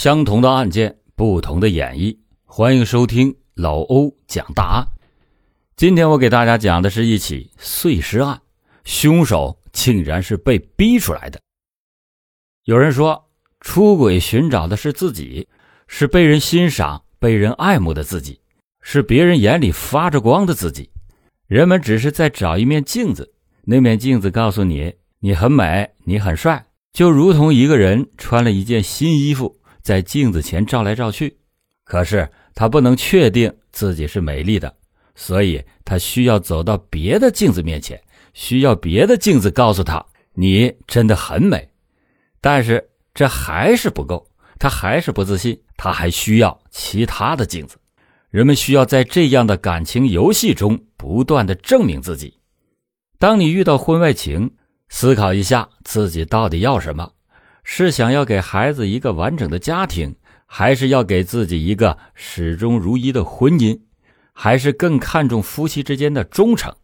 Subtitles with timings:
[0.00, 2.16] 相同的案件，不同的演绎。
[2.46, 4.88] 欢迎收听老欧讲大案。
[5.76, 8.40] 今天我给大家讲的是一起碎尸案，
[8.82, 11.38] 凶手竟然是被逼出来的。
[12.64, 13.28] 有人说，
[13.60, 15.46] 出轨寻找的是自己，
[15.86, 18.40] 是被人欣赏、被人爱慕的自己，
[18.80, 20.88] 是别人眼里发着光的自己。
[21.46, 29.59] 人们只是在找一面镜子，那面镜子告诉你，你很美，你很帅，就如同一个人穿了一件新衣服。
[29.82, 31.36] 在镜子前照来照去，
[31.84, 34.74] 可是他不能确定自己是美丽的，
[35.14, 38.00] 所以他需要走到别的镜子面前，
[38.34, 41.68] 需要别的镜子告诉他你真的很美。
[42.40, 44.26] 但是这还是不够，
[44.58, 47.76] 他还是不自信，他还需要其他的镜子。
[48.30, 52.38] 人们需要在这样的感情游戏中不断的证明自己。
[53.18, 54.50] 当你遇到婚外情，
[54.88, 57.12] 思考一下自己到底要什么。
[57.62, 60.14] 是想要给孩子一个完整的家庭，
[60.46, 63.80] 还是要给自己一个始终如一的婚姻，
[64.32, 66.74] 还是更看重夫妻之间的忠诚？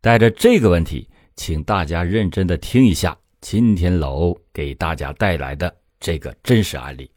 [0.00, 7.10] 带着这个问题，请大家认真的听一下今天老欧给大家带来的这个真实案例。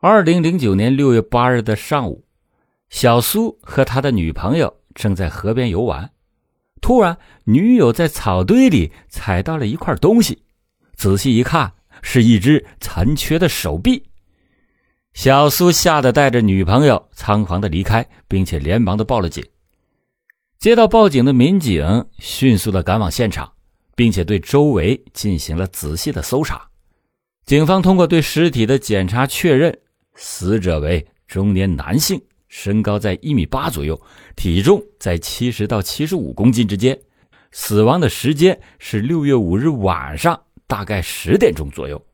[0.00, 2.24] 二零零九年六月八日的上午，
[2.88, 6.10] 小苏和他的女朋友正在河边游玩，
[6.80, 10.42] 突然，女友在草堆里踩到了一块东西。
[11.02, 14.04] 仔细一看，是一只残缺的手臂。
[15.14, 19.44] 小苏吓得带着女朋友仓皇的离开，并且连忙的报了警。
[20.60, 23.52] 接到报警的民警迅速的赶往现场，
[23.96, 26.68] 并且对周围进行了仔细的搜查。
[27.46, 29.76] 警方通过对尸体的检查确认，
[30.14, 34.00] 死者为中年男性，身高在一米八左右，
[34.36, 36.96] 体重在七十到七十五公斤之间。
[37.50, 40.40] 死亡的时间是六月五日晚上。
[40.66, 42.04] 大概十点钟左右，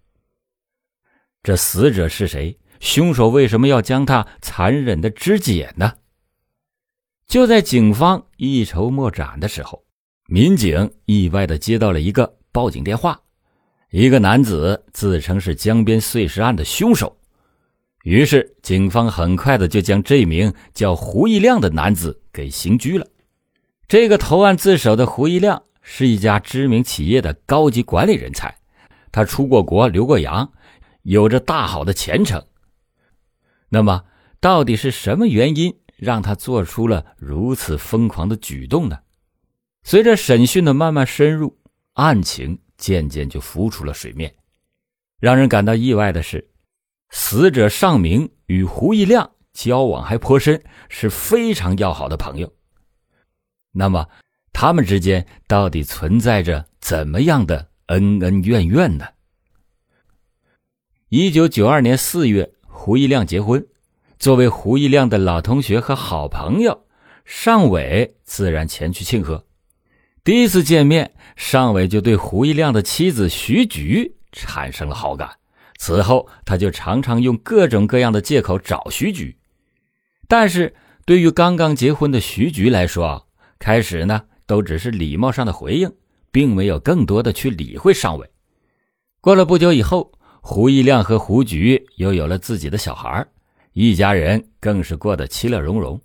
[1.42, 2.58] 这死者是谁？
[2.80, 5.94] 凶手为什么要将他残忍的肢解呢？
[7.26, 9.84] 就在警方一筹莫展的时候，
[10.28, 13.20] 民警意外的接到了一个报警电话，
[13.90, 17.16] 一个男子自称是江边碎尸案的凶手。
[18.04, 23.06] 于是，警方很快的就将这名叫胡一亮的男子给刑拘了。
[23.86, 25.62] 这个投案自首的胡一亮。
[25.90, 28.54] 是一家知名企业的高级管理人才，
[29.10, 30.52] 他出过国、留过洋，
[31.00, 32.44] 有着大好的前程。
[33.70, 34.04] 那么，
[34.38, 38.98] 到底是什么原因让他做出了如此疯狂的举动呢？
[39.82, 41.58] 随着审讯的慢慢深入，
[41.94, 44.34] 案情渐渐就浮出了水面。
[45.18, 46.50] 让人感到意外的是，
[47.08, 52.52] 死者尚明与胡一亮交往还颇深，是非常要好的朋友。
[53.72, 54.06] 那么，
[54.52, 59.06] 他们之间到底存在着怎么样的恩恩怨怨呢？
[61.10, 63.66] 一九九二年四月，胡一亮结婚。
[64.18, 66.86] 作为胡一亮的老同学和好朋友，
[67.24, 69.46] 尚伟自然前去庆贺。
[70.24, 75.36] 第一次见面，尚伟就对胡一亮的妻子徐菊产生了好感。
[75.78, 79.38] 此后，他就常常用各种各样的借口找徐菊。
[80.26, 80.74] 但是
[81.06, 83.28] 对于刚刚结婚的徐菊来说，
[83.60, 84.24] 开始呢。
[84.48, 85.92] 都只是礼貌上的回应，
[86.32, 88.28] 并没有更多的去理会尚伟。
[89.20, 90.10] 过了不久以后，
[90.40, 93.24] 胡一亮和胡菊又有了自己的小孩，
[93.74, 96.00] 一家人更是过得其乐融融。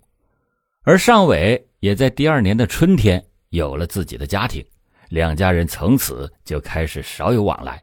[0.82, 4.62] 而尚伟也在第二年的春天有了自己的家庭，
[5.08, 7.82] 两家人从此就开始少有往来。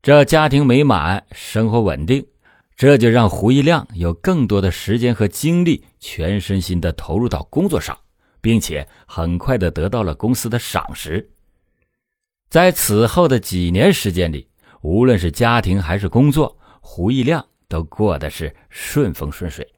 [0.00, 2.26] 这家庭美满，生活稳定，
[2.74, 7.98] 这就让胡一亮有更多的时间和精力，全身心的投入到工作上。
[8.40, 11.30] 并且很快的得到了公司的赏识。
[12.48, 14.48] 在此后的几年时间里，
[14.82, 19.72] 无论是家庭还是工作，胡一亮都过得是顺风顺水。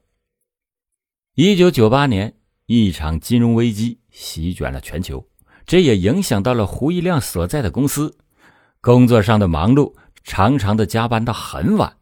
[1.35, 2.35] 一九九八年，
[2.65, 5.27] 一场金融危机席卷了全球，
[5.65, 8.17] 这也影响到了胡一亮所在的公司。
[8.81, 11.97] 工作上的忙碌，常常的加班到很晚，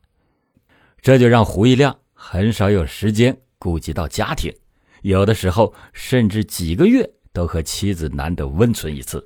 [1.02, 4.54] 这就让胡一亮很少有时间顾及到家庭。
[5.02, 9.24] 有的时候，甚至几个月都和妻子难得温存一次。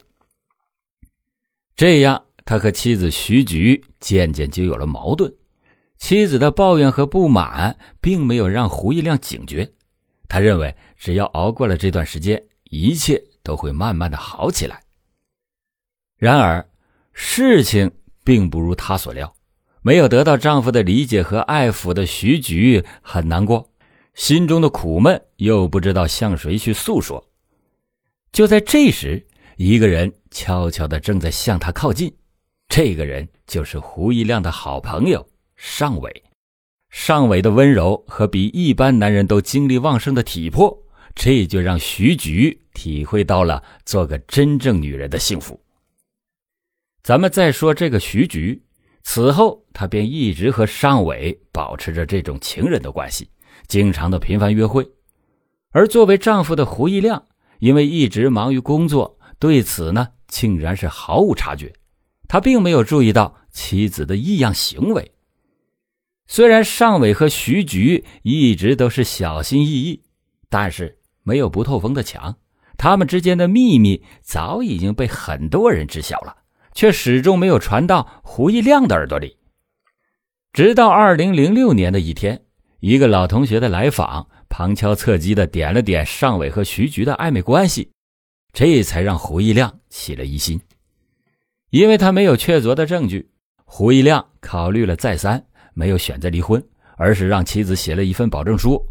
[1.76, 5.34] 这样，他和妻子徐菊渐渐就有了矛盾。
[5.98, 9.72] 妻子的抱怨和不满，并没有让胡一亮警觉。
[10.28, 14.84] 他认为，只要熬过了这段时间，一切都会慢慢的好起来。
[16.18, 16.68] 然而，
[17.14, 17.92] 事情
[18.24, 19.36] 并不如他所料，
[19.82, 23.70] 没有得到丈夫的理解和爱抚的徐菊很难过。
[24.16, 27.24] 心中的苦闷又不知道向谁去诉说。
[28.32, 29.26] 就在这时，
[29.58, 32.14] 一个人悄悄的正在向他靠近。
[32.68, 35.26] 这个人就是胡一亮的好朋友
[35.56, 36.24] 尚伟。
[36.90, 40.76] 尚伟的温柔和比一般男人都精力旺盛的体魄，
[41.14, 45.60] 这就让徐菊体会到了做个真正女人的幸福。
[47.04, 48.64] 咱们再说这个徐菊，
[49.04, 53.30] 此后她便一直和尚伟保持着这种情人的关系，
[53.68, 54.88] 经常的频繁约会。
[55.72, 57.26] 而作为丈夫的胡一亮，
[57.60, 61.74] 因为一直忙于工作，对此呢竟然是毫无察觉，
[62.28, 65.12] 他并没有注意到妻子的异样行为。
[66.28, 70.04] 虽然尚伟和徐菊一直都是小心翼翼，
[70.50, 72.38] 但是没有不透风的墙，
[72.78, 76.38] 他们之间的秘密早已经被很多人知晓了，
[76.74, 79.38] 却始终没有传到胡一亮的耳朵里。
[80.52, 82.46] 直到二零零六年的一天，
[82.80, 87.92] 一个老同学的来访，旁敲侧击的点了点尚伟和徐菊的暧昧关系，
[88.54, 90.60] 这才让胡一亮起了疑心。
[91.72, 93.30] 因为他没有确凿的证据，
[93.66, 95.46] 胡一亮考虑了再三。
[95.78, 98.82] 没有选择离婚，而是让妻子写了一份保证书。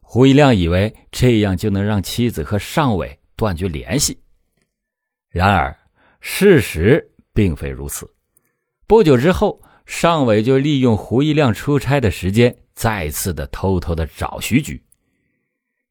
[0.00, 4.18] 胡一亮以为这样就能让妻子和尚伟断绝联系，
[5.28, 5.76] 然而
[6.20, 8.10] 事实并非如此。
[8.86, 14.82] 不久之后，尚伟就利用胡一亮出差的时间，再次的偷偷的找徐菊。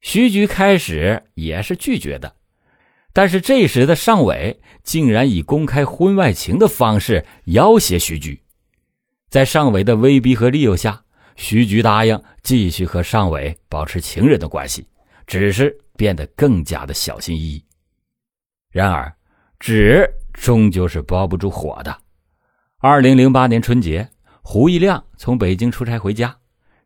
[0.00, 2.36] 徐菊开始也是拒绝的，
[3.12, 8.42] 但是这时的尚伟竟然以公开婚外情的方式要挟徐菊。
[9.30, 11.02] 在尚伟的威逼和利诱下，
[11.36, 14.86] 徐菊答应继续和尚伟保持情人的关系，
[15.26, 17.64] 只是变得更加的小心翼翼。
[18.70, 19.12] 然而，
[19.58, 21.96] 纸终究是包不住火的。
[22.78, 24.08] 二零零八年春节，
[24.42, 26.36] 胡一亮从北京出差回家，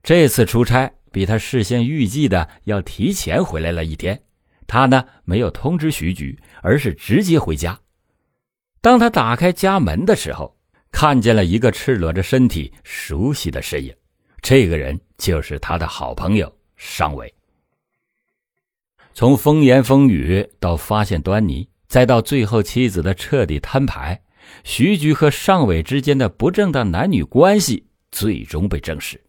[0.08, 4.18] 这次出差比他事先预计的要提前回来了一天。
[4.66, 7.78] 他呢，没有通知徐局，而是直接回家。
[8.80, 10.56] 当他打开家门的时候，
[10.90, 13.94] 看见了一个赤裸着身体、熟悉的身影，
[14.40, 17.30] 这个人就是他的好朋友尚伟。
[19.12, 24.18] 从风言风语到发现端倪，再到最后妻子的彻底摊牌，
[24.64, 29.22] 徐局和尚伟之间的不正当男女关系最终被证实。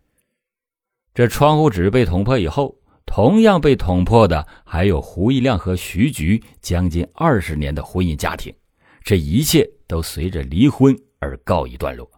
[1.19, 2.73] 这窗户纸被捅破以后，
[3.05, 8.55] 同样被捅破的还有胡一亮和徐菊将近二十年的婚姻家庭，
[9.03, 10.97] 这一切都随着离婚。
[11.19, 12.09] 而告一段落，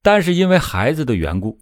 [0.00, 1.58] 但是因为孩子的缘故，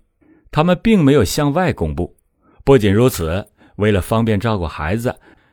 [0.53, 2.17] 他们并没有向外公布。
[2.63, 3.45] 不仅如此，
[3.75, 5.13] 为了方便照顾孩子，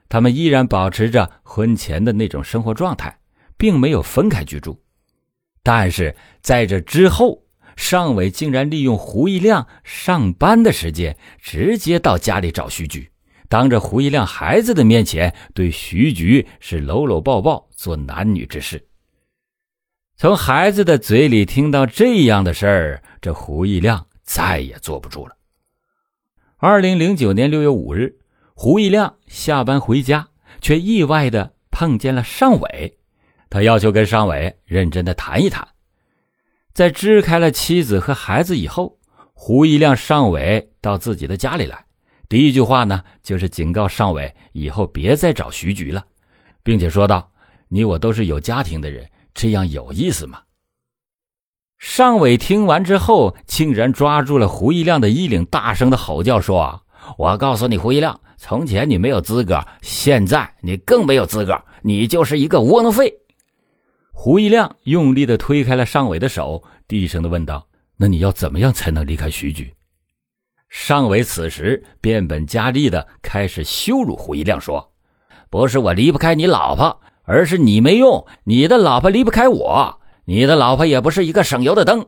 [0.09, 3.17] 他们依然保持着婚前的那种生活状态，
[3.57, 4.79] 并没有分开居住。
[5.63, 7.41] 但是在这之后，
[7.75, 13.09] 尚伟竟然利用胡一亮上班的时间，直接到家里找徐菊，
[13.47, 18.85] 当着胡一亮孩子的面前，对徐菊是搂搂抱抱，做男女之事。
[20.17, 25.35] 从孩子的嘴里听到这样的事儿，这胡一亮再也坐不住了。
[26.57, 28.17] 二零零九年六月五日，
[28.53, 30.27] 胡一亮下班回家，
[30.59, 32.97] 却意外的碰见了尚伟。
[33.49, 35.65] 他要求跟尚伟认真的谈一谈。
[36.73, 38.97] 在支开了妻子和孩子以后，
[39.33, 41.85] 胡一亮尚伟到自己的家里来，
[42.27, 46.05] 第一句话呢，就是警告尚伟以后别再找徐菊了，
[46.63, 47.31] 并且说道
[47.69, 50.41] ：“你我都是有家庭的人。”这样有意思吗？
[51.77, 56.83] 尚伟听完之后，竟然抓住了胡一亮的衣领，大声的吼叫说
[57.17, 63.13] ：“我告诉你，胡一亮，从前你没有资格，现在你更没有资格，你就是一个窝囊废。”
[64.21, 69.73] 胡一亮用力的推开了尚伟的手，低声的问道：“那你要怎么样才能离开徐局？”
[70.67, 74.91] 尚伟此时变本加厉的开始羞辱胡一亮，说
[75.49, 82.05] ：“不是我离不开你老婆。”而是你没用，你的老婆离不开我，你的老婆也不是一个省油的灯。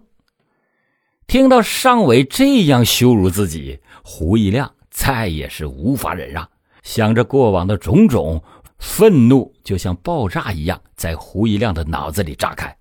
[1.28, 6.50] 听到尚伟这样羞辱自己，胡一亮再也是无法忍让，
[6.84, 8.44] 想着过往的种种，
[8.82, 12.76] 愤怒就像爆炸一样在胡一亮的脑子里炸开。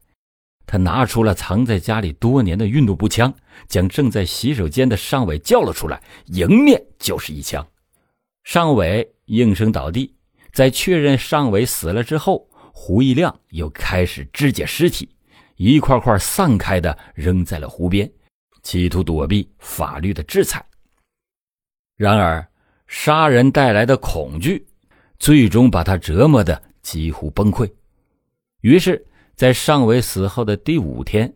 [0.66, 3.33] 他拿出了藏在家里多年的运动步枪，
[3.69, 7.64] 将正在洗手间的尚伟叫了出来，迎面就是一枪，
[8.45, 10.16] 尚伟应声倒地。
[10.52, 15.09] 在确认尚伟死了之后，胡一亮又开始肢解尸体，
[15.57, 18.11] 一块块散开的扔在了湖边，
[18.62, 20.64] 企图躲避法律的制裁。
[21.97, 22.49] 然而，
[22.87, 24.66] 杀人带来的恐惧，
[25.20, 27.70] 最终把他折磨的几乎崩溃。
[28.62, 31.32] 于是，在尚伟死后的第五天，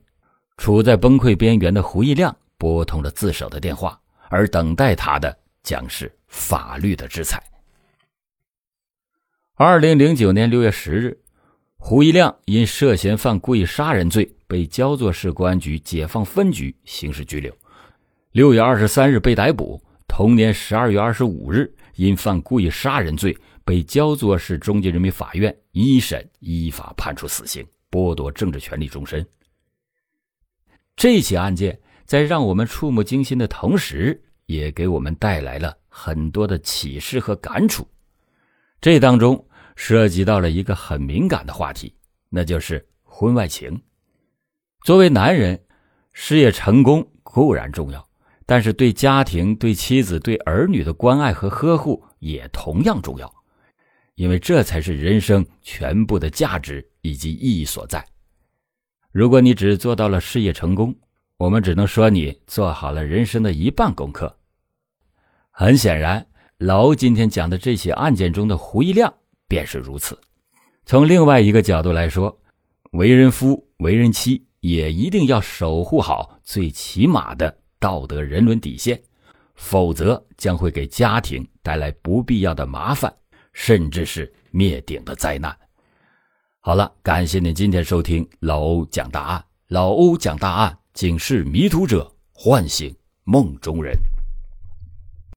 [0.57, 4.01] 处在崩溃边缘的胡一亮拨通了自首的电话，
[4.31, 7.43] 而等待他的将是法律的制裁。
[9.55, 11.19] 二零零九年六月十日，
[11.77, 17.55] 胡一亮因涉嫌犯故意杀人罪，被焦作市公安局解放分局刑事拘留。
[18.33, 19.81] 六月二十三日被逮捕。
[20.07, 29.25] 同年十二月二十五日，因犯故意杀人罪，被焦作市中级人民法院一审依法判处死刑，剥夺政治权利终身。
[30.97, 37.87] 这起案件在让我们触目惊心的同时，也给我们带来了很多的启示和感触。
[38.81, 41.95] 这当中涉及到了一个很敏感的话题，
[42.29, 43.81] 那就是婚外情。
[44.85, 45.59] 作为男人，
[46.13, 48.07] 事业成功固然重要。
[48.47, 53.33] 但是，对家庭、对妻子、对儿女的关爱和呵护也同样重要，
[54.17, 58.05] 因为这才是人生全部的价值以及意义所在。
[59.11, 60.95] 如果你只做到了事业成功，
[61.37, 64.37] 我们只能说你做好了人生的一半功课。
[65.51, 66.27] 很显然，
[66.59, 69.13] 老欧今天讲的这起案件中的胡一亮
[69.49, 70.19] 便是如此。
[70.85, 72.41] 从另外一个角度来说，
[72.93, 77.57] 为人夫、为人妻也一定要守护好最起码的。
[77.85, 78.99] 道德人伦底线，
[79.57, 83.15] 否则将会给家庭带来不必要的麻烦，
[83.53, 85.55] 甚至是灭顶的灾难。
[86.61, 89.45] 好了，感谢您今天收听老欧讲大案。
[89.69, 93.95] 老欧讲大案，警示迷途者，唤醒梦中人。